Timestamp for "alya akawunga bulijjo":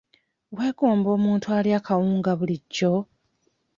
1.57-2.93